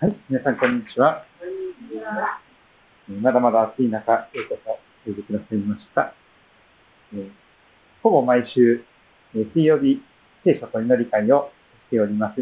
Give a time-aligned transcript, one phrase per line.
[0.00, 1.26] はい、皆さんこんにちは。
[3.20, 6.14] まだまだ暑い中、ようこそおいでくださいました。
[7.12, 7.30] えー
[8.02, 8.82] ほぼ毎週、
[9.34, 10.00] えー水曜日、
[10.42, 11.50] 聖書と祈り会を
[11.88, 12.40] しております。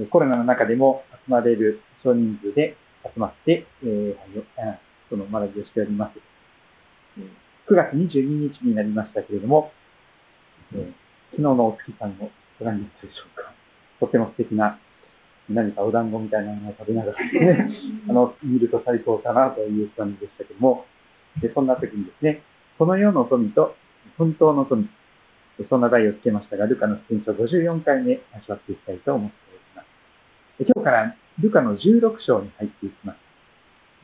[0.00, 4.16] えーコロナの中でも集まれる少人数で集まって、えー
[4.58, 6.18] あその学びをしております。
[7.16, 9.70] えー9月22日になりましたけれども、
[10.74, 10.92] えー
[11.30, 13.52] 昨日のお月さんをご覧になったでしょうか。
[14.00, 14.80] とても素敵な
[15.48, 17.70] 何かお団子みたいなものを食べながらね、
[18.08, 20.86] あの、見ると最高かなという感じでしたけども、
[21.40, 22.42] でそんな時にですね、
[22.78, 23.76] この世の富と
[24.18, 24.88] 本当の富、
[25.68, 29.86] そんな題をつけましたが、ルカの福音書54回目味わっていきたいと思っております。
[30.58, 33.18] で今日からルカの16章に入っていきます。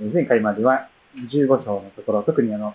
[0.01, 2.75] え前回までは15章のところ、特にあの、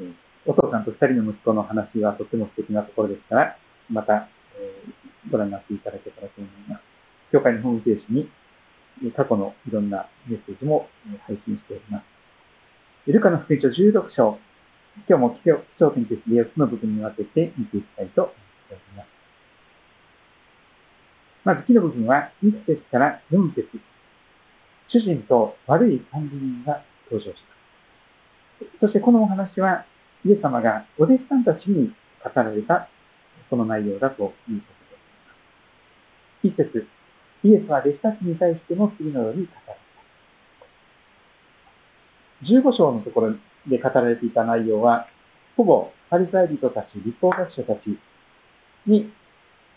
[0.00, 0.12] えー
[0.44, 3.56] お父さんと二人の息子の話はとても素敵なところですから、
[3.88, 6.91] また、えーご覧になっていただけたらと思います。
[7.32, 8.30] 教会のホームページに
[9.16, 10.86] 過去のいろんなメッセージも
[11.26, 12.00] 配信しておりま
[13.06, 13.10] す。
[13.10, 14.38] ルカの福音書16章、
[15.08, 15.44] 今日も基
[15.80, 18.34] 調点として4つの部分に分けて見ていきたいと思っ
[18.68, 19.08] ております。
[21.44, 23.66] まず、木の部分は1節から4節
[24.88, 27.42] 主人と悪い管理人が登場し
[28.60, 28.78] ます。
[28.78, 29.86] そしてこのお話は、
[30.24, 32.88] イエス様がお弟子さんたちに語られた
[33.50, 34.66] その内容だというこ
[36.42, 36.54] とです。
[36.54, 36.86] 一節、
[37.44, 39.80] イエスは弟子たちに対しても次のように語られ
[42.40, 42.70] た。
[42.70, 43.34] 15章のところ
[43.68, 45.08] で語られていた内容は、
[45.56, 47.98] ほぼパリサイ人たち、立法学者たち
[48.86, 49.12] に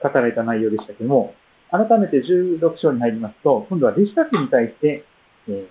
[0.01, 1.33] 語られた内容でしたけども、
[1.71, 5.05] 改めて16章に入りますと、今度は弟子たちに対して、
[5.47, 5.67] えー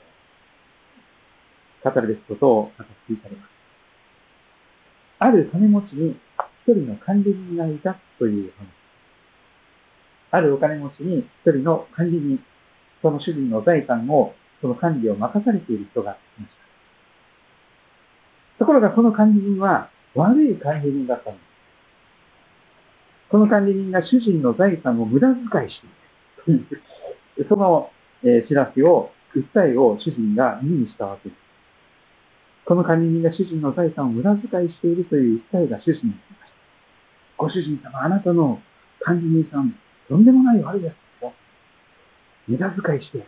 [1.84, 2.72] 語るべきことを語っ
[3.06, 3.50] ていかれます。
[5.18, 6.16] ある金持ちに
[6.66, 8.83] 一人の管理人がいたという話。
[10.34, 12.40] あるお金持ちに一人の管理人、
[13.02, 16.50] その主人の財産を、その管理を任されている人がいまし
[18.58, 18.58] た。
[18.58, 21.44] ところがこの管理人は悪い管理人だったんです。
[23.30, 25.80] この管理人が主人の財産を無駄遣いし
[26.44, 26.82] ている、
[27.48, 27.90] その、
[28.22, 31.38] えー知らせを、訴えを主人が耳にしたわけです。
[32.64, 36.56] この管理人が主人の財産を無駄遣いしているという訴えが主人に来ました。
[37.36, 38.60] ご主人様、あなたの
[39.00, 39.74] 管理人さん、
[40.08, 41.04] とんでもない悪いやつです。
[42.48, 43.18] 無駄遣いして、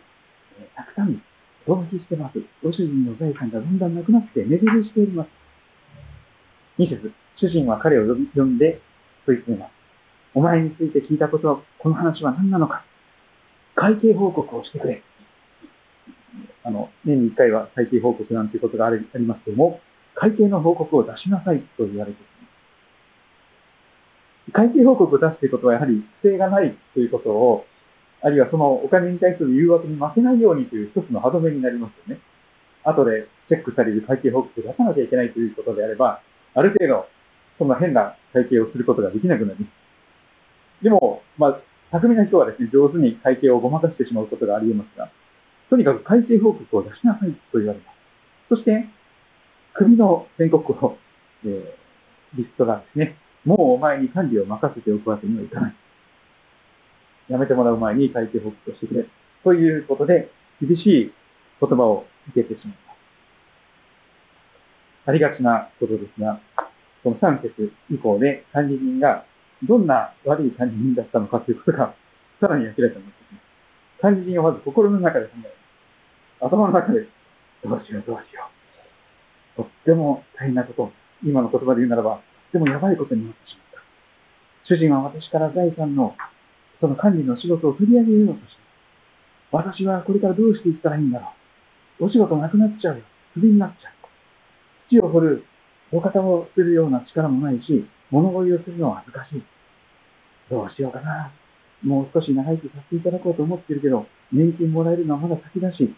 [0.59, 1.21] えたくさん
[1.65, 2.39] 浪費してます。
[2.63, 5.29] ご主人の財産がだんだんなくなって目減りしております。
[6.79, 8.79] 2節主人は彼を呼んで
[9.25, 9.71] 問い詰めます。
[10.33, 12.85] お前について聞いたことは、この話は何なのか
[13.75, 15.03] 会計報告をしてくれ。
[16.63, 19.81] あの、年に1回は会計報告なんていうことがありありますけども、
[20.15, 22.36] 会計の報告を出しなさいと言われています。
[24.53, 27.65] 会計報告を出すということはやはり不正がないということを、
[28.21, 32.21] あるいはそのお金に対する誘惑に負けないようにという一つの歯止めになりますよね。
[32.83, 36.21] 後でチェックされる会計報告を出さなきゃいけないということであれば、
[36.55, 37.07] ある程度、
[37.59, 40.83] そんな変な会計をすることができなくなります。
[40.83, 41.59] でも、まあ、
[41.91, 45.09] 巧みな人はですね、上手に会計をごまかしてしまうことがあり得ますが、
[45.69, 47.97] とにかく会計報告を出しなさいと言われます。
[48.49, 48.87] そして、
[49.73, 50.97] 国の宣告を、
[51.45, 51.87] えー
[52.35, 53.15] リストがですね、
[53.47, 55.75] もうお前に管理を任せておくわけにはいかない。
[57.29, 59.05] やめてもらう前に会計報告をしてくれ。
[59.45, 61.13] ということで、厳しい
[61.61, 62.97] 言葉を受けてしまいます。
[65.05, 66.41] ありがちなことですが、
[67.05, 69.23] この3節以降で管理人が
[69.63, 71.95] どんな悪い管理人だったのかということが
[72.41, 74.01] さらに明らかになってきます。
[74.01, 75.49] 管理人はまず心の中で考えます。
[76.41, 77.07] 頭の中で、
[77.63, 78.43] どうしようどうしよ
[79.55, 79.63] う。
[79.63, 80.91] とっても大変なこと、
[81.23, 82.19] 今の言葉で言うならば、
[82.57, 84.73] てもやばいことになってしまった。
[84.73, 86.15] 主人は私から財産の、
[86.81, 88.57] その管理の仕事を取り上げようとし
[89.51, 89.57] た。
[89.57, 91.33] 私はこれからどうしていったらいいんだろ
[91.99, 92.05] う。
[92.05, 93.03] お仕事なくなっちゃうよ。
[93.33, 93.93] クビになっちゃう。
[94.89, 95.43] 土を掘る、
[95.91, 99.43] 土方をするような力もないし、物乞いをするのは恥ずかしい。
[100.49, 101.31] どうしようかな。
[101.83, 105.93] もう少し長生きさせていただこうと思ってるけど、年金もらえるのはまだ先だし、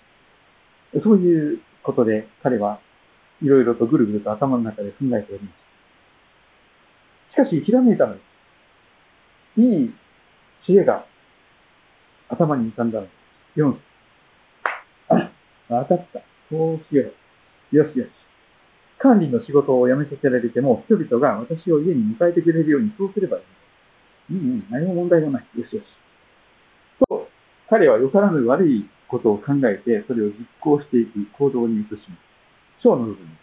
[1.04, 2.80] そういうことで彼は
[3.42, 5.54] いろいろとぐるぐると頭の中で考えております。
[5.54, 5.69] し
[7.44, 8.22] かし、ひらめいたので
[9.56, 9.62] す。
[9.62, 9.94] いい
[10.66, 11.06] 知恵が
[12.30, 13.12] 頭に浮かんだので
[13.56, 13.60] す。
[13.62, 13.76] 4
[15.10, 15.32] あ、
[15.70, 16.20] 当たった。
[16.50, 17.12] そうしよ
[17.74, 17.76] う。
[17.76, 18.10] よしよし。
[19.00, 23.44] 管理の仕事を辞めさせられても、人々が私を家に迎えてくれるようにそうすればいい。
[24.32, 25.46] うんうん、何も問題もない。
[25.56, 25.86] よしよし。
[27.08, 27.30] と、
[27.70, 32.04] 彼はよからぬ悪いことを考えて、それを実行していき、行動に移します。
[32.84, 33.38] 章の部分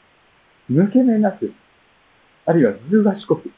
[0.71, 1.53] 抜け目なく、
[2.45, 3.51] あるいはずる賢く。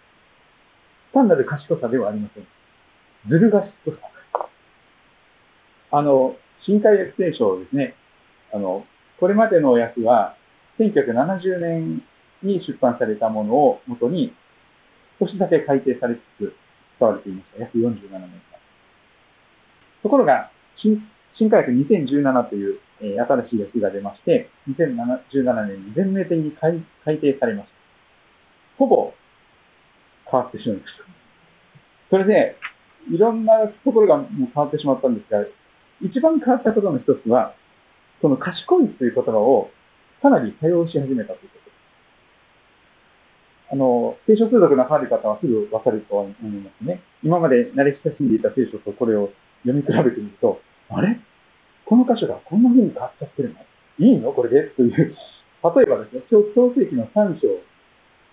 [1.19, 2.47] 単なる賢さではありません。
[3.29, 3.99] ずる賢さ。
[5.91, 7.95] あの、新海訳聖書をですね、
[8.53, 8.87] あの、
[9.19, 10.37] これまでの訳は、
[10.79, 12.03] 1970年
[12.43, 14.33] に出版されたものをもとに、
[15.19, 16.55] 少しだけ改訂されつつ
[16.97, 17.61] 使われていました。
[17.63, 18.31] 約47年間。
[20.05, 21.03] ところが、新
[21.37, 27.75] 新科学2017という、えー、新しい訳が出まして、2017年に全面的に改改訂されました。
[28.79, 29.13] ほぼ
[30.31, 31.05] 変わってしまいました。
[32.11, 32.57] それで、
[33.11, 35.45] いろんなところがもう変わってしまったんですが、
[36.01, 37.55] 一番変わったことの一つは、
[38.21, 39.71] その賢いという言葉を
[40.21, 41.77] かなり多用し始めたということで
[43.71, 43.73] す。
[43.73, 47.03] あの、聖書通読なされる方はすぐわかると思いますね。
[47.23, 49.31] 今まで慣れ親しんでいた聖書とこれを
[49.63, 50.61] 読み比べてみると、
[50.91, 51.21] あれ？
[51.85, 53.61] この箇所がこんな風に変わっちゃってるの？
[53.99, 54.33] いいの？
[54.33, 54.69] これで？
[54.71, 54.93] という。
[54.95, 56.45] 例えばですね、創
[56.75, 57.49] 世記の3章、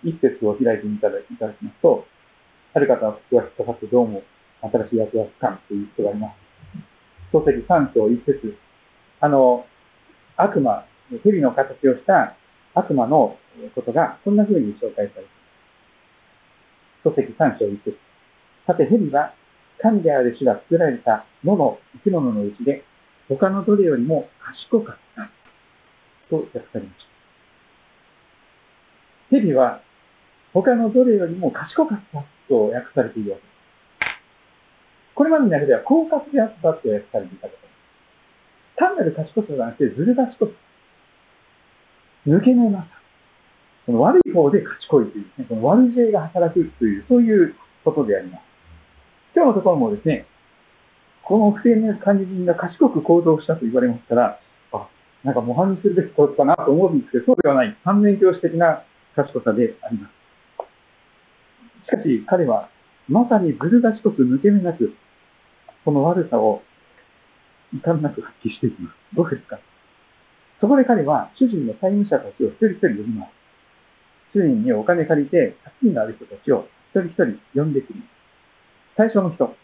[0.05, 2.05] 1節を開いてみたらいただきますと、
[2.73, 4.23] ある方は口が引っかかってどうも
[4.61, 6.45] 新しい役がつかんという人がいます。
[7.31, 8.55] 創世記3章1節
[9.19, 9.65] あの、
[10.37, 10.85] 悪魔、
[11.23, 12.35] 蛇の形をした
[12.73, 13.37] 悪魔の
[13.73, 15.33] ことがこんな風に紹介されています。
[17.03, 17.97] 創世記3章1節
[18.67, 19.33] さて蛇は
[19.81, 22.83] 神である主が作られた野の生き物のうちで、
[23.27, 25.29] 他のどれよりも賢かった。
[26.29, 27.05] と訳されまし
[29.29, 29.37] た。
[29.37, 29.81] 蛇は
[30.55, 33.55] 他のどれよりも賢かったと訳されているわけです。
[35.13, 38.79] これまでの中では狡猾であったと訳されていたことです。
[38.79, 40.51] 単なる賢さではなくてずる賢さ。
[42.25, 42.87] 抜け目なさ。
[43.85, 47.53] この悪い方で賢いという、ね、この悪知恵が働くという、そういう
[47.83, 48.41] ことであります。
[49.35, 50.25] 今日のところもですね、
[51.23, 54.39] この不正な管理人が賢く行動したと言われますから、
[54.71, 54.87] あ、
[55.23, 57.77] なんか模範にするべきことかなと思うんですけど、そうではない。
[57.83, 58.83] 反面教師的な
[59.15, 60.24] 賢さであります。
[61.85, 62.69] しかし、彼は、
[63.07, 64.93] まさにずる賢く抜け目なく、
[65.85, 66.63] この悪さを
[67.73, 68.95] 遺憾なく発揮していきます。
[69.15, 69.59] どうですか？
[70.59, 73.31] そこで彼は、主人の債務者たちを一人一人呼びます。
[74.33, 77.99] 主人にお金借りて、借金がある人たちを一人一人呼んでくる。
[78.97, 79.55] 最初の人、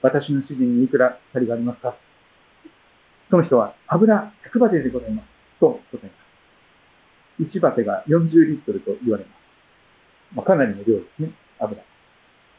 [0.00, 1.94] 私の主人にいくら借りがありますか？
[3.30, 5.28] その人は、油100バテでございます。
[5.60, 6.10] と答えま
[7.38, 7.56] す。
[7.56, 9.36] 1バテが40リットルと言われます。
[10.36, 11.82] まあ、かなりの量ですね、油。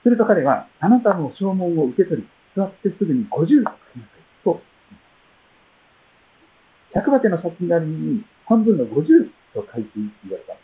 [0.04, 4.44] すると彼は、あなたの証文を受け取り、座ってすぐに50と書きなさい。
[4.44, 4.62] と。
[6.96, 10.62] 100バテの借金があるのに、半分の50と書いていいと言われた。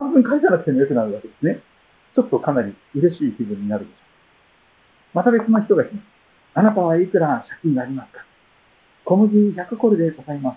[0.00, 1.60] 半分書いたなくてもよくなるわけですね。
[2.14, 4.02] ちょっとかなり嬉しい気分になるでしょう。
[5.14, 6.04] また別の人が来ます。
[6.54, 8.24] あなたはいくら借金がありますか
[9.04, 10.56] 小麦100コルでございま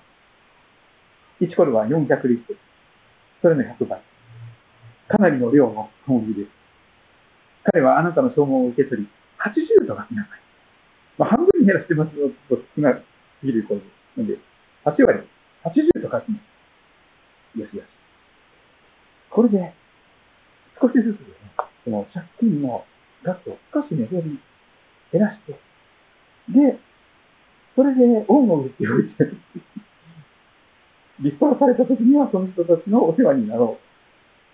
[1.40, 1.44] す。
[1.44, 2.60] 1コルは400リットル。
[3.42, 4.02] それの100倍。
[5.08, 6.50] かなりの量の小麦です。
[7.72, 9.10] 彼はあなたの証文を受け取り、
[9.40, 10.40] 80と書きなさい。
[11.18, 14.20] まあ、半分に減らしてますよと少なすぎることです。
[14.20, 14.40] ので、
[14.86, 15.20] 8割、
[15.64, 16.40] 80と書きま
[17.56, 17.60] す。
[17.60, 17.88] よしよし。
[19.30, 19.74] これで、
[20.80, 21.52] 少しずつですね、
[21.84, 22.86] その借金の
[23.24, 24.40] 額を少しね、減り、
[25.12, 25.54] 減らして、
[26.50, 26.80] で、
[27.76, 29.26] それで恩を売っておいて、
[31.20, 33.85] 立派された時にはその人たちのお世話になろう。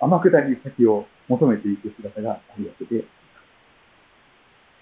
[0.02, 3.06] 天下り先を求めていく姿があるわけで、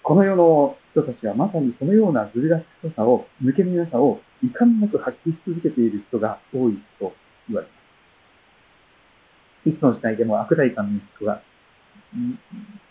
[0.02, 2.48] この世の人たちはまさにそのようなずる
[2.82, 7.12] 賢さを、抜け目なさを遺憾なく発揮し続けている人が多いと
[7.48, 7.72] 言われま
[9.64, 9.68] す。
[9.68, 11.42] いつの時代でも悪大感の人が、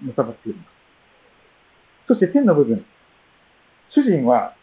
[0.03, 0.67] のさばっています。
[2.07, 2.85] そして天の部分。
[3.89, 4.53] 主人は、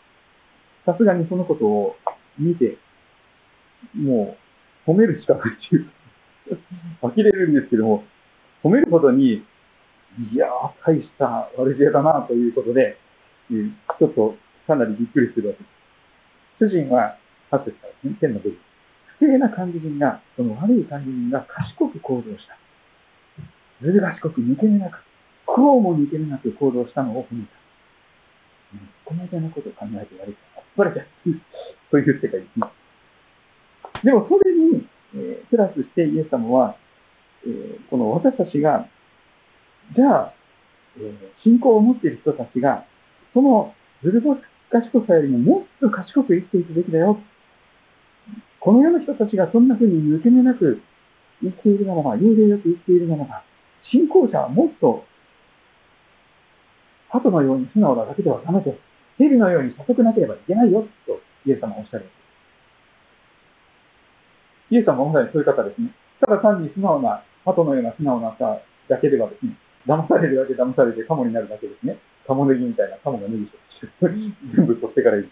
[0.86, 1.96] さすがにそのことを
[2.38, 2.78] 見て、
[3.92, 4.36] も
[4.86, 5.90] う、褒めるしかないっていう。
[7.02, 8.04] 呆れるんですけども、
[8.62, 9.44] 褒めるほどに、
[10.32, 12.96] いやー、大した悪知恵だなということで、
[13.48, 14.34] ちょっと
[14.66, 16.72] かなりびっくりするわけです。
[16.72, 17.18] 主人は、
[17.50, 18.58] 8節からですね、天の部分。
[19.18, 22.56] 不正な管理人が、その悪い管理人が賢く行動した。
[23.82, 24.98] ずる賢く抜け目なく、
[25.44, 27.50] こうも抜け目なく行動したのを褒めた。
[29.04, 31.06] この間のことを考えてやるか、あっぱれだ。
[31.90, 32.66] そういう世界ですね。
[34.02, 36.76] でも、それに、えー、プラスしてイエス様は、
[37.46, 38.88] え、この私たちが、
[39.94, 40.34] じゃあ、
[40.98, 41.12] え、
[41.42, 42.84] 信仰を持っている人たちが、
[43.32, 44.22] そのずる
[44.70, 47.20] 賢さよりももっと賢く生きていくべきだよ。
[48.60, 50.82] この世の人たちがそんな風に抜け目なく
[51.40, 53.44] 生きているならば、幽霊よく生きているならば、
[53.90, 55.04] 信仰者はもっと、
[57.10, 58.76] 鳩のように素直なだけではダメで、
[59.18, 62.06] 蛇のように遅くなければいけないよ、とイエス様はおっしゃる。
[64.70, 65.94] イエス様はまさにそういう方ですね。
[66.20, 71.98] ただ単に素直な、鳩のような素直なさだけではですね、騙されるだけ騙されてカモになるだけですね。
[72.26, 73.50] カモネギみたいなカモが脱ぎし、
[74.54, 75.28] 全部取ってからいいし、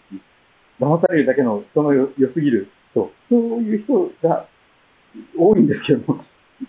[0.79, 4.47] 騙されるだけの人の良すぎる人、そういう人が
[5.37, 6.23] 多いんですけども、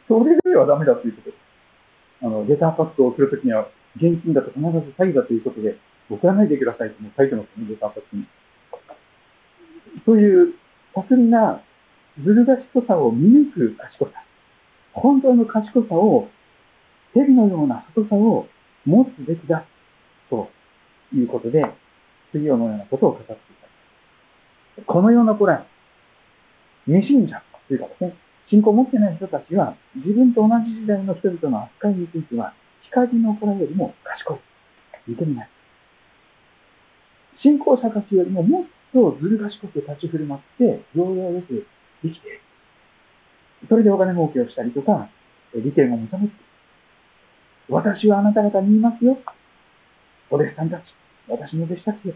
[0.08, 1.40] それではダメだということです。
[2.22, 4.66] あの、レターパックを送るときには、現金だと必ず
[4.98, 5.78] 詐欺だということで、
[6.10, 8.26] 送らないでくださいっても書いてますね、レターパックに。
[10.04, 10.54] そういう
[10.94, 11.62] 巧みな
[12.22, 14.25] ずる賢さを見抜く賢さ。
[14.96, 16.28] 本当の賢さを、
[17.14, 18.46] 蛇のような太さを
[18.84, 19.64] 持つべきだ。
[20.30, 20.48] と
[21.14, 21.64] いうことで、
[22.32, 23.36] 次のようなことを語ってい
[24.76, 24.82] た。
[24.84, 25.66] このような子ら、
[26.86, 28.16] 未信者というかですね、
[28.48, 34.38] 信仰を持ってない人たちは、自分と同じ時代の人々の扱いについては、光の子らよりも賢い。
[35.08, 35.50] 認めない。
[37.42, 41.66] 信仰者たちよりももっとずる賢く立ち振る舞って、容量よく
[42.02, 42.40] 生きている。
[43.68, 45.08] それでお金儲けをしたりとか、
[45.54, 46.30] 利権を認めている。
[47.68, 49.18] 私はあなた方に言いますよ。
[50.30, 50.82] お弟子さんたち、
[51.28, 52.14] 私の弟子たちよ。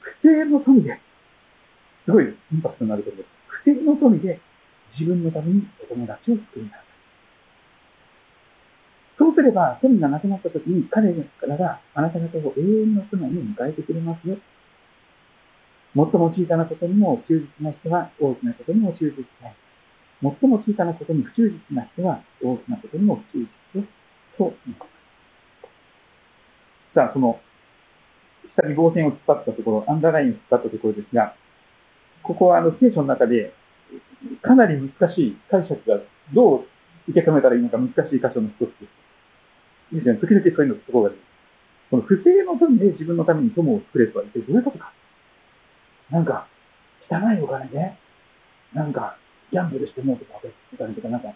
[0.00, 0.98] 不正の富で、
[2.04, 3.28] すごいインパクトになることです。
[3.64, 4.40] 不正の富で
[4.98, 6.80] 自分のためにお友達を作りなさい。
[9.18, 11.14] そうすれば、富がなくなった時に彼
[11.48, 14.36] らがあなた方を永遠の妻に迎えてくれますよ。
[15.94, 19.56] 最も小さなことにも忠実な人は大きなことにも忠実ない。
[20.22, 24.38] 最も小さなことに不忠実な人は大きなことにも不忠実です。
[24.38, 24.96] と言います。
[26.94, 27.38] さあ、その、
[28.56, 31.34] 下に棒線を突っ張ったところ、アンダーラインを突っ張ったところですが、
[32.22, 33.52] ここはあの聖書の中で、
[34.42, 36.00] かなり難しい解釈が
[36.32, 36.64] どう
[37.08, 38.86] 受け止めたらいいのか難しい箇所の一つで
[39.92, 39.96] す。
[39.96, 41.18] ですね、時々そういうのところがある。
[41.90, 44.92] この不正の富で自分のために友を作れとは一体どういうことか。
[46.10, 46.48] なんか、
[47.08, 47.92] 汚いお金で、
[48.74, 49.18] なんか、
[49.52, 51.34] ギャンブルしてもうとか、たりとか、なんか、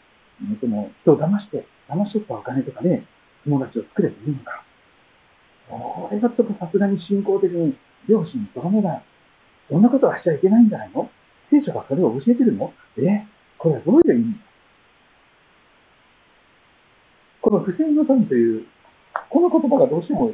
[0.61, 3.03] でも、人を騙して、騙し取ったお金とかで、
[3.45, 4.65] 友達を作れというのか。
[5.69, 7.77] これがちょっとさすがに信仰的に、
[8.09, 9.05] 両親にとどめない。
[9.69, 11.09] そんなことはしちゃいけないんじゃないの？
[11.51, 12.73] 聖書がそれを教えてるの？
[12.97, 13.27] え？
[13.59, 14.35] これはどういう意味？
[17.41, 18.67] この不正の富という、
[19.29, 20.33] この言葉がどうしても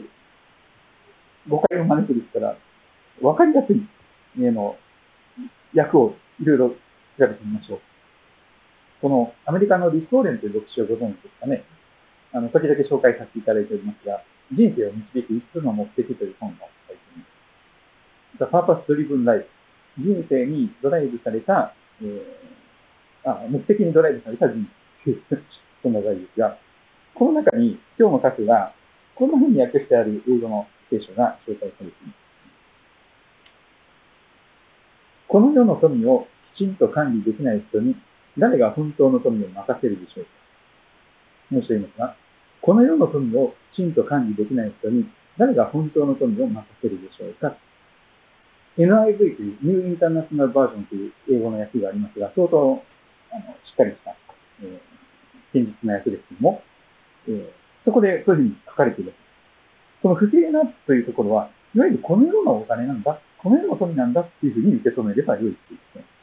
[1.48, 2.56] 誤解を招くですから、
[3.20, 3.86] わかりやすい、
[4.40, 4.76] えの、
[5.74, 6.74] 訳をいろいろ
[7.18, 7.80] 調べてみましょう。
[9.00, 11.64] このアメリカのリストーレンという牧師をご存知ですかね。
[12.32, 18.38] あの、時々紹介させていただいておりますが、人生を導く5つの目的という本が書いています。
[18.38, 19.46] The Purpose Driven Life
[19.98, 24.66] 人生にドライブされた、えー、あ、目的にドライブされた人
[25.04, 25.16] 生。
[25.82, 26.58] そんな題ですが、
[27.14, 28.72] この中に今日の書くが、
[29.14, 32.16] こんな風に訳してある英語の聖書が紹介されています。
[35.28, 37.94] この世の富をきちんと管理できない人に
[38.38, 40.30] 誰が本当の富を任せるでしょうか？
[41.52, 42.16] 申し上げますが、
[42.60, 45.06] この世の富をきちんと管理できない人に
[45.38, 47.56] 誰が本当の富を任せるでしょうか
[48.78, 52.82] ？NIV というニューインターナショナルバージョンという英語の訳がありますが、相当
[53.32, 54.16] あのしっかりした、
[54.62, 54.80] えー、
[55.52, 56.62] 堅実な訳ですけども、
[57.28, 57.50] えー、
[57.84, 59.14] そこでそういうふうに書かれている。
[60.02, 66.15] その不正なというところは、いわゆるこの世のお金なんだ、この世の富なんだっていうふうに受け止めれば良いっていうことですね。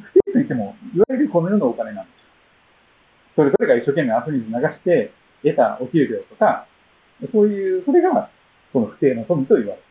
[0.00, 2.18] 不正といっても、いわゆるこの世のお金なんです
[3.36, 5.12] それぞれが一生懸命遊びに流して
[5.42, 6.66] 得たお給料とか、
[7.32, 8.30] そういう、それが、
[8.72, 9.82] その不正の富と言われる。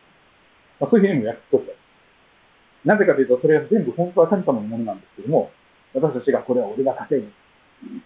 [0.80, 1.78] まあ、そういうふうにも訳すことです。
[2.84, 5.50] なぜかというと、それは全部本当は神様のものなんですけども、
[5.94, 7.32] 私たちがこれは俺が稼いで、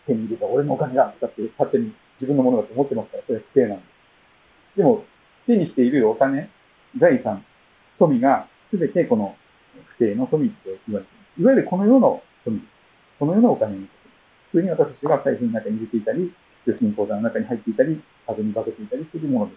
[0.06, 3.84] 手に入れた俺のお金だとかって勝手に自分のものだと思ってますから、それは不正なんで
[4.74, 4.76] す。
[4.78, 5.04] でも、
[5.46, 6.50] 手にしているお金、
[6.98, 7.44] 財産、
[7.98, 9.36] 富が全てこの
[9.98, 10.56] 不正の富って
[10.88, 11.21] 言われています。
[11.38, 12.60] いわゆるこの世の富、
[13.18, 13.88] この世のお金に
[14.52, 16.32] 普通に私たちが財布の中に入れていたり、
[16.66, 19.52] 預金口座の中に入っていたり、風に化けていたりするもので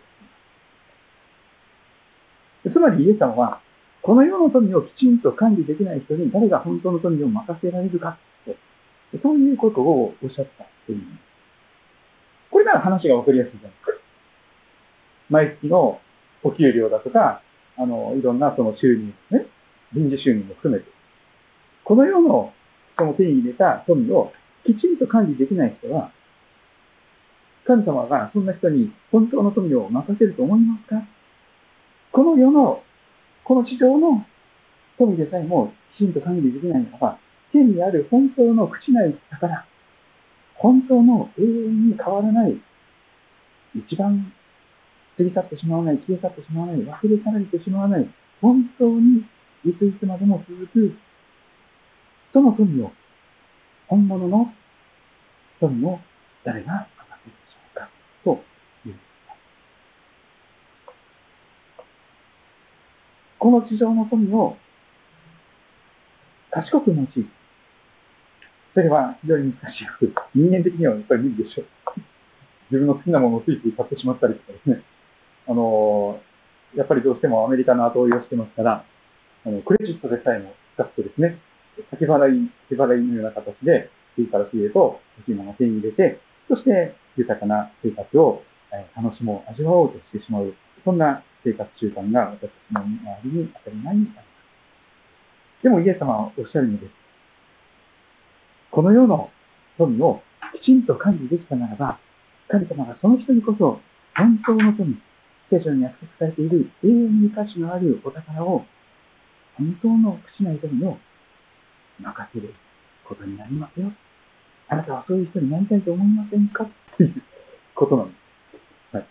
[2.64, 2.74] す。
[2.74, 3.62] つまりイエス様は、
[4.02, 8.18] この世の富をきちんと管理できない人に誰が本当の富を任せられるか
[9.22, 11.02] そういうことをおっしゃったという。
[12.52, 13.92] これなら話がわかりやすいじゃないですか。
[15.30, 16.00] 毎月の
[16.44, 17.42] お給料だとか、
[17.78, 19.46] あの、いろんなその収入ですね、
[19.94, 20.90] 臨時収入も含めて、
[21.86, 22.52] この世の
[22.98, 24.32] その手に入れた富を
[24.66, 26.12] きちんと管理できない人は、
[27.66, 31.08] 神様がそんな人に本当の富を任せると思いますか？
[32.12, 32.82] この世の、
[33.44, 34.26] この地上の
[34.98, 37.20] 富でさえもきちんと管理できないのは、
[37.52, 39.66] 天にある本当の朽ちない宝、
[40.56, 42.58] 本当の永遠に変わらない、
[43.76, 44.34] 一番
[45.18, 48.10] 過ぎ去ってしまわない、消え去ってしまわない、忘れ去られてしまわない、
[48.42, 49.20] 本当に
[49.66, 50.96] いついつまでも続く、
[52.36, 52.92] その富を、
[53.88, 54.54] 本物の
[55.62, 56.00] 富を
[56.44, 57.90] 誰が語っているでしょうか、
[58.26, 58.44] と
[58.86, 58.96] いう
[63.40, 64.58] この地上の富を
[66.52, 67.26] 賢く用いる。
[68.74, 70.18] それは非常に難しいことです。
[70.36, 71.66] 人間的にはやっぱり無理でしょう。
[72.70, 74.84] 自分の好きなものをついつい買ってしまったりとかですね。
[75.48, 76.20] あの
[76.76, 78.84] やっぱりどうしてもアメリカの後追いをしてますから、
[79.46, 81.40] あのクレジットでさえも使ってですね、
[81.90, 88.44] 先払い、手払いのような形で、次から次へと欲しいものを手に入れて、そして豊かな生活を
[88.96, 90.54] 楽しもう、味わおうとしてしまう、
[90.84, 92.92] そんな生活習慣が私たちの周
[93.26, 94.26] りに当たり前にあります。
[95.64, 96.92] でもイエス様はおっしゃるのです。
[98.72, 99.30] この世の
[99.78, 100.22] 富を
[100.62, 102.00] きちんと管理できたならば、
[102.48, 103.80] 神様がその人にこそ
[104.16, 104.96] 本当の富、
[105.50, 108.66] 聖書に約束されている永遠に価値のあるお宝を、
[109.58, 110.98] 本当の口な富を
[112.00, 112.54] 任せる
[113.04, 113.92] ことになりますよ。
[114.68, 116.64] あなたはそういう人になりたいと思いませんか？
[116.64, 117.22] っていう
[117.76, 118.14] ことなんで
[118.92, 118.96] す。
[118.96, 119.06] はい。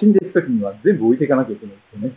[0.00, 2.16] 死んでいくときには全部置いていかなきゃいけないですよね。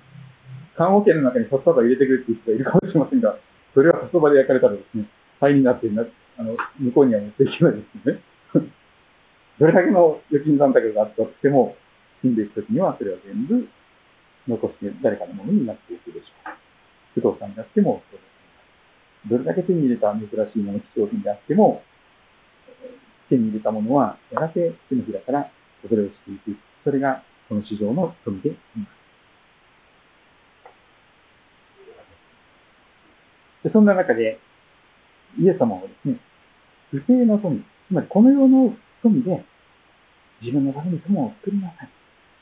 [0.77, 3.37] 看護券の中にさっさと入れてくるっていう人がいるかもしれませんが、
[3.73, 5.09] それはそばで焼かれたらですね、
[5.41, 6.05] 灰になってな、
[6.37, 8.21] あの、向こうには持っていけないですよね。
[9.59, 11.75] どれだけの預金残高があったとしても、
[12.21, 13.67] 死んでいくときにはそれは全部
[14.47, 16.55] 残して誰かのものになっていくでしょう。
[17.15, 18.28] 不動産であってもそうです。
[19.27, 21.83] どれだけ手に入れた珍しいもの、貴重品であっても、
[23.29, 25.51] 手に入れたものはやがて手のひらから
[25.87, 26.57] それをしていく。
[26.83, 28.99] それがこの市場の富であります。
[33.63, 34.39] でそんな中で、
[35.37, 36.19] イエス様はですね、
[36.91, 38.73] 不正の富、つまりこの世の
[39.03, 39.45] 富で
[40.41, 41.89] 自分のために友を作りなさい。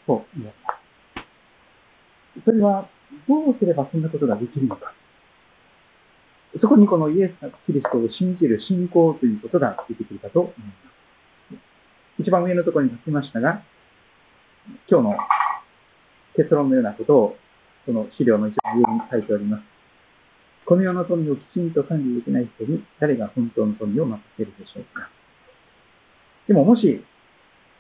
[0.06, 2.46] と言われます。
[2.46, 2.88] それは、
[3.28, 4.94] どうすればそんなことができるのか。
[6.62, 7.34] そこにこのイエス・
[7.66, 10.98] キリストを信じる信仰ということが出てくるかと思います。
[12.20, 13.62] 一番上のところに書きましたが、
[14.90, 15.18] 今日の
[16.36, 17.38] 結論のようなことを、
[17.86, 19.64] その資料の一番上に書いております。
[20.66, 25.10] この世の富をきちんと管理できない人に誰が本当の富を任せるでしょうか。
[26.48, 26.82] でももし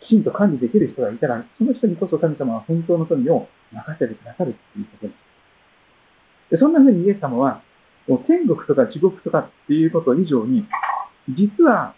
[0.07, 5.13] きちんと管理できる人がいたら、その人にこそ神様は本当の富を任せてくださるということで
[6.55, 6.59] す。
[6.59, 7.61] そんな風にイエス様は、
[8.15, 10.65] 天国とか地獄とかっていうこと以上に、
[11.27, 11.93] 実は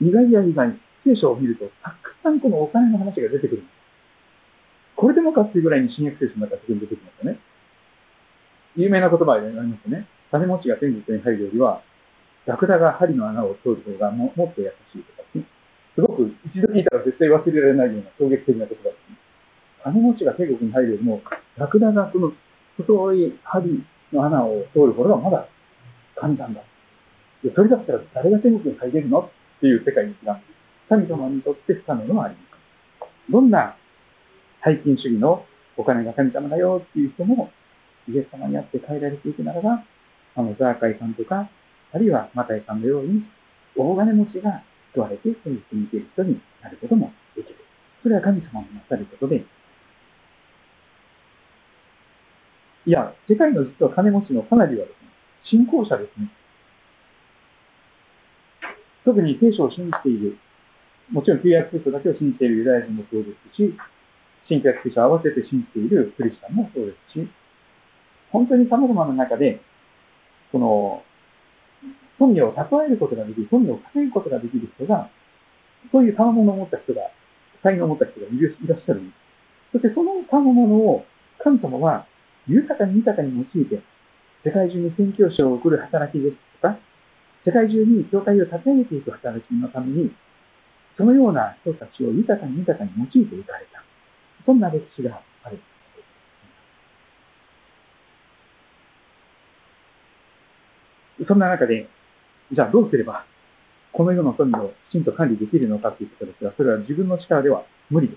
[0.00, 3.76] 意外や意外、聖書を見ると、たくさんこのお金の話が出てくるんです。
[4.96, 7.38] これでもかっていうぐらいに新約聖書の中で出てきますよね。
[8.74, 10.08] 有名な言葉でありますね。
[10.32, 11.82] 金持ちが天国に入るよりは、
[12.46, 15.44] ラクダが針の穴を通る方がももっと優しいとかです、ね、
[15.94, 19.18] すごく一度聞いたら絶対忘れられないような衝撃的な言葉です、ね。
[19.82, 21.22] 金持ちが天国に入るよりも、
[21.56, 22.32] ラクダがその
[22.78, 23.84] 細い針
[24.16, 25.46] の穴を通る頃はまだ
[26.16, 26.62] 簡単だ。
[27.44, 29.20] でそれだったら誰が天国に入れるの？
[29.20, 30.40] っていう世界ですが、
[30.88, 33.32] 神様にとって不可能のはあります。
[33.32, 33.76] どんな
[34.64, 35.44] 背金主義の
[35.76, 36.82] お金が神様だよ？
[36.84, 37.50] っていう人も、
[38.08, 39.84] イエス様にあって変えられていくならば、
[40.34, 41.48] あの、ザーカイさんとか、
[41.92, 43.24] あるいはマタイさんのように、
[43.76, 47.56] 大金持ちが救われて、そういう人にいる人になることもできる。
[48.02, 49.44] それは神様のなさることで、
[52.86, 55.10] いや、世界の実は金持ちのかなりはですね、
[55.50, 56.30] 信仰者ですね。
[59.04, 60.38] 特に聖書を信じている、
[61.10, 63.74] もちろん旧約聖書だけを信じているユダヤ人もそうですし、
[64.46, 67.28] 新約聖書を合わせて信じているクリスチャンもそうですし、
[68.30, 69.60] 本当に様々な中で、
[70.52, 71.02] この、
[72.18, 75.10] 富を蓄えることができる、富を稼ぐことができる人が、
[75.90, 77.10] そういう賜物を持った人が、
[77.64, 78.30] 才能を持った人がい
[78.68, 79.26] らっしゃるんです。
[79.72, 81.04] そしてその賜物を
[81.42, 82.06] 神様は
[82.48, 83.82] 豊かに豊かに用いて、
[84.44, 86.78] 世界中に宣教師を送る働きですとか、
[87.44, 90.12] 世界中に教会を立て上げていく働きのために、
[90.96, 93.82] そのような人たちを豊かに豊かに用いていかれた。
[94.44, 95.58] そんな歴史がある。
[101.26, 101.88] そんな中で、
[102.52, 103.24] じゃあどうすれば、
[103.92, 108.14] この世の富をきちんと管理できるのかということですが、それは自分の力では無理で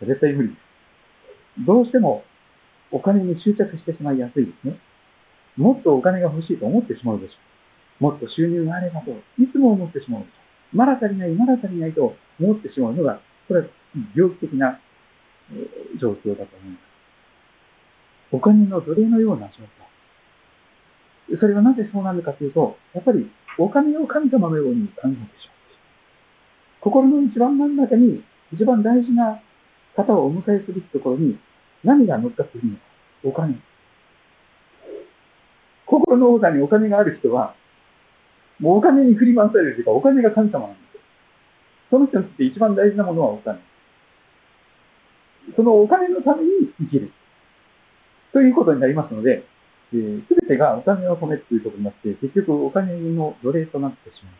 [0.00, 0.06] す。
[0.06, 1.66] 絶対無理です。
[1.66, 2.24] どうしても
[2.92, 4.78] お金に執着してしまいやすいですね。
[5.56, 7.32] もっとお金が欲しいと思ってしまうでしょ
[8.00, 8.04] う。
[8.04, 10.32] もっと収入があればと、いつも思ってしまうでしょ
[10.74, 10.76] う。
[10.76, 13.66] まだ足りない、まだ足りないと思ってしまうのが、これは
[14.14, 14.80] 病気的な、
[16.00, 16.80] 状況だと思います。
[18.32, 21.38] お金の奴隷のような状況。
[21.38, 25.20] それはなぜそうなるかというと、やっぱりお金を神様のように考えてしまう。
[26.80, 29.40] 心の一番真ん中に一番大事な
[29.96, 31.38] 方をお迎えするところに
[31.84, 32.82] 何が乗っかっているのか。
[33.24, 33.60] お金。
[35.86, 37.54] 心の王座にお金がある人は、
[38.58, 41.00] もうお金に振り回されるというか、お金が神様なんですよ。
[41.90, 43.60] その人にとって一番大事なものはお金。
[45.56, 47.10] そのお金のために生きる。
[48.32, 49.44] ということになりますので、
[49.90, 54.34] す、え、べ、てがお金を止めということになって、結局お金の奴隷となってしまう。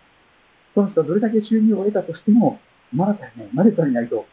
[0.74, 2.60] その人はどれだけ収入を得たとしても、
[2.92, 4.26] まだ足りない、まだ足りないと、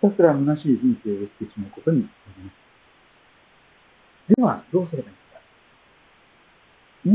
[0.00, 2.08] ひたすら虚しい人生を生きてしまうことにな
[2.38, 4.34] ります。
[4.34, 5.20] では、どうすればいいで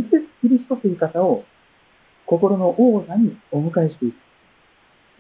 [0.06, 1.44] すかイエス・キリストという方を
[2.26, 4.16] 心の王座にお迎えしていく。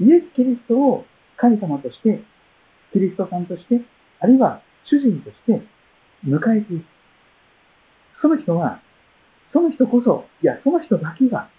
[0.03, 1.05] イエス・キリストを
[1.37, 2.21] 神様として、
[2.93, 3.81] キリストさんとして、
[4.19, 5.65] あるいは主人として
[6.25, 6.85] 迎えていく。
[8.21, 8.81] その人は、
[9.53, 11.49] その人こそ、いや、その人だけが、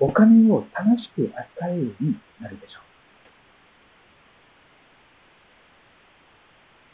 [0.00, 2.91] お金を楽しく扱えるようになるでしょう。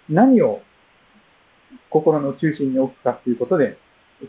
[0.08, 0.60] 何を
[1.90, 3.78] 心の中心に置くかということで、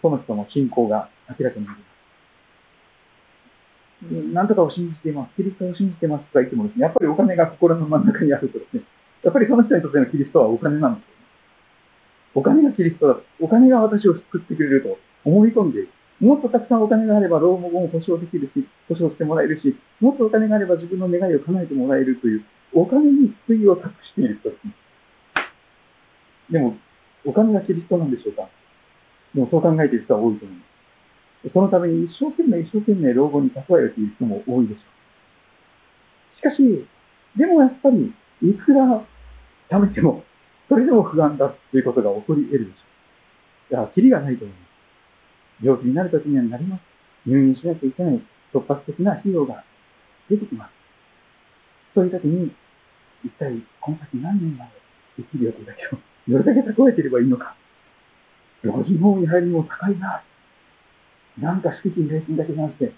[0.02, 1.90] その人の信仰が明らかになります。
[4.34, 5.36] 何とかを信じています。
[5.36, 8.84] キリストを信じてますとか言ってもですね、やっぱりお金が心の真ん中にあるとですね、
[9.24, 11.16] やっぱりその人にとってのキリストはお金なんですよ。
[12.36, 13.20] お金がキリストだ。
[13.42, 15.90] お金が私を救ってくれると思い込んでいる。
[16.20, 24.89] もっとたくさんお金があれば老後も保証できるし、保証してもらえるし、もっとお金があれば自分の願いを叶えてもらえるという、お金に救いを託している人です。
[26.52, 26.78] でも、
[27.26, 28.50] お金がキリストなんでしょうか？
[29.36, 31.54] でもそう考えている人は多いと思います。
[31.54, 34.86] そのために一生懸命一生懸命老後に蓄えるという人も多いでしょう。
[36.40, 36.88] しかし、
[37.38, 39.06] でもやっぱり、いくら
[39.70, 40.24] 貯めても
[40.68, 42.78] それでも不安だということが起こり得るでしょ
[43.70, 43.74] う。
[43.74, 45.66] だから、キリがないと思います。
[45.66, 46.82] 病気になるときにはなります。
[47.26, 48.22] 入院しなきゃいけない
[48.54, 49.64] 突発的な費用が
[50.30, 50.72] 出てきます。
[51.94, 52.52] そういうときに、
[53.26, 54.72] 一体この先何年まで
[55.18, 55.84] 生きる予定だけ？
[55.90, 55.98] ど、
[56.30, 57.56] どれだけ蓄えていればいいのか。
[58.62, 60.22] 老人ホームに入りも高いな。
[61.40, 62.94] なんか敷金、礼金だけじゃなくて、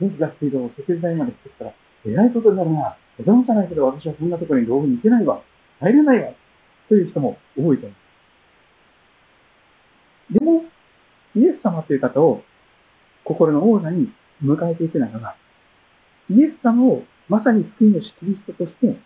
[0.00, 1.74] 電気ガス水道を設定代までしてたら、
[2.06, 2.96] えらいことになるな。
[3.18, 5.42] 子供じゃないけど私はそんなところに老後に行けないわ。
[5.80, 6.32] 入れないわ。
[6.88, 7.96] という人も多いと思いま
[10.30, 10.34] す。
[10.38, 10.64] でも、
[11.36, 12.42] イエス様という方を
[13.24, 14.10] 心の王座に
[14.42, 15.36] 迎えていくならば、
[16.30, 18.96] イエス様をまさに救い主キリストとして、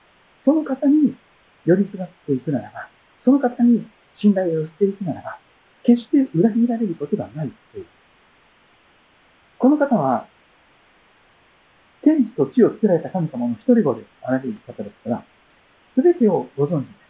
[0.45, 1.17] その方に
[1.65, 2.94] 寄りすがっていくならば、
[3.25, 3.87] その方に
[4.21, 5.39] 信頼を寄せていくならば、
[5.85, 7.87] 決して裏切られることがないという。
[9.59, 10.27] この方は、
[12.03, 15.25] 天地と地を作られた神様の一人子であられる方ですから、
[15.95, 17.05] すべてをご存知です。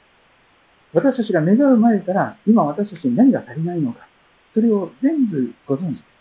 [0.95, 4.07] 私たちが願う前から、今私たちに何が足りないのか、
[4.55, 6.15] それを全部ご存知です。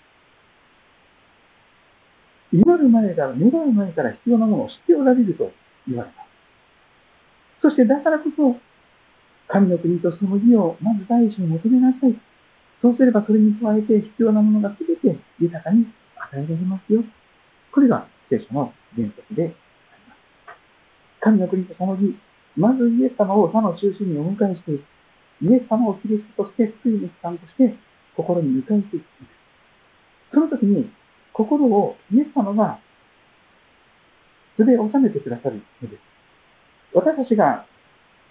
[2.54, 5.52] 祈る前から、願う前から必要なものを知っておられると
[5.88, 6.30] 言われます。
[7.62, 8.58] そしてだからこそ、
[9.54, 12.18] 神の国とその義をまず第一に求めなさい。
[12.82, 15.86] そうすればそれに加えて必要なものが全て豊かに
[16.18, 17.04] 与えられますよ。
[17.72, 19.54] これが聖書の原則であり
[20.10, 21.22] ます。
[21.22, 22.18] 神の国とその義、
[22.58, 24.86] まずイエス様を他の中心にお迎えしていく。
[25.46, 27.78] イエス様をキリストとして救い主さんとして
[28.18, 29.06] 心に迎えていく。
[30.34, 30.90] その時に
[31.32, 32.80] 心をイエス様が
[34.58, 36.02] 素で収めてくださるのです。
[36.94, 37.68] 私たちが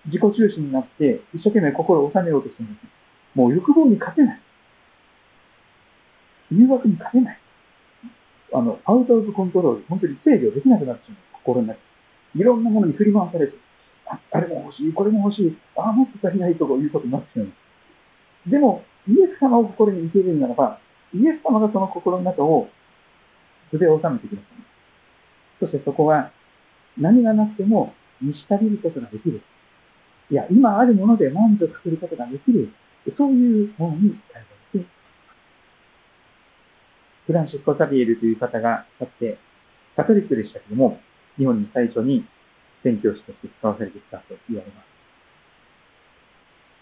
[0.06, 2.86] 自己中心になって一生懸命心を収めようとするんです。
[3.34, 4.40] もう欲望に勝てない。
[6.50, 7.38] 誘惑に勝てない。
[8.54, 11.18] あの、アウトオブコントロール、本当に制御できなくなってしまう。
[11.44, 11.80] 心の中。
[12.34, 13.54] いろんなものに振り回されて、
[14.06, 18.50] ああれも欲しい、これも欲しい、ああ、もっと足りないということになってしまう。
[18.50, 20.78] でも、イエス様を心に受け入れるならば、
[21.14, 22.68] イエス様がその心の中を
[23.70, 24.62] 筆を収めてください。
[25.60, 26.32] そしてそこは、
[26.98, 29.40] 何がなくても満ち足りることができる。
[30.32, 32.72] いや、今あるもので満足することができる。
[33.18, 34.86] そういうものに変えてい
[37.26, 39.36] フランシスコ・サビエルという方が、かつて
[39.94, 40.98] カトリックでしたけども、
[41.36, 42.24] 日本に最初に
[42.82, 44.86] 宣教師として使わされてきたと言われます。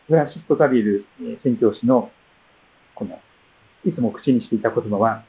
[0.06, 1.06] フランシスコ・ザビエル
[1.42, 2.12] 宣教師の、
[2.94, 3.18] この、
[3.84, 5.24] いつも口にしていた言葉は、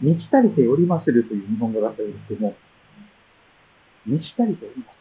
[0.00, 2.54] 満ち足りておりまするという日本語だったんですけども、
[4.06, 4.96] 満ち足りております。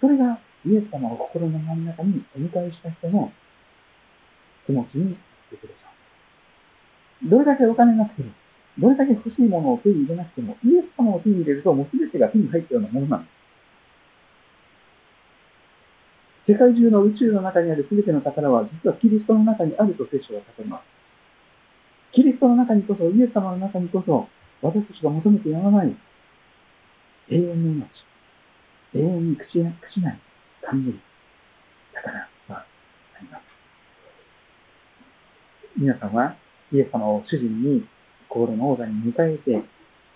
[0.00, 3.32] それがイエス様を心の真ん中にお迎えした人の
[4.66, 5.18] 気持ちになっ
[5.50, 7.30] てくでしょう。
[7.30, 8.30] どれだけお金なくても、
[8.78, 13.28] どれだけ欲しいものを手に入れなくても、イエス様を手に入れるともう全てが手に入ったようなものなんで
[16.46, 16.52] す。
[16.52, 20.84] 世界中の宇宙の中にある全ての宝は、実はキリストの中にあると聖書は語ります。
[22.14, 24.28] キリストの中にこそ、イエス様の中にこそ、
[24.60, 25.96] 私たちが求めてやまない
[27.30, 27.88] 永遠の命、
[28.94, 29.58] 永遠に朽ち
[30.00, 30.18] ない
[30.68, 31.00] 神より
[31.94, 32.66] 宝があ
[33.20, 33.42] ります。
[35.76, 36.36] 皆さんは、
[36.72, 37.86] イエス様を主人に
[38.28, 39.62] 心の王座に迎えて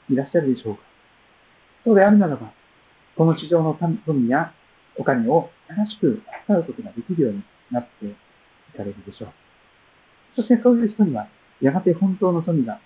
[0.08, 0.82] いらっしゃるでしょうか
[1.84, 2.52] そうであるならば、
[3.16, 4.52] この地上の富や
[4.96, 8.14] お金を正しく扱うことができるようになってい
[8.76, 9.28] かれるでしょう。
[10.36, 11.28] そしてそういう人には、
[11.60, 12.80] やがて本当の富が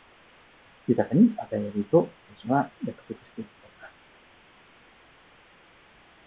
[0.86, 2.08] 豊かに与えられると、
[2.42, 3.59] 私は約束しています。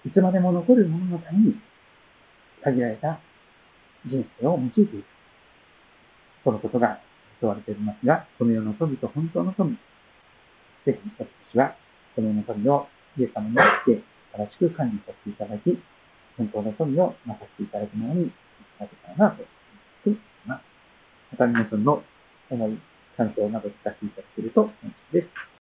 [0.05, 1.55] いつまでも残るもののために、
[2.63, 3.19] 限られた
[4.05, 5.03] 人生を用いていく。
[6.43, 6.99] そのことが
[7.39, 9.71] 問われておりますが、この世の富と本当の富、
[10.85, 11.75] ぜひ私は
[12.15, 12.87] この世の富を
[13.17, 14.01] イエス様によって
[14.35, 15.79] 正しく管理させていただき、
[16.37, 18.31] 本当の富を任せていただくものにい
[18.77, 20.63] ただけたらなと思っています。
[21.31, 22.03] また皆さんの
[22.49, 22.77] 思い、
[23.15, 25.52] 感想など聞かせていただけると嬉しいです。